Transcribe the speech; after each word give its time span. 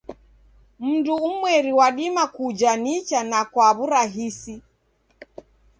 Mndu 0.79 1.13
umweri 1.29 1.71
wadima 1.79 2.23
kuja 2.35 2.71
nicha 2.83 3.19
na 3.29 3.41
kwa 3.51 3.67
w'urahisi. 3.77 4.55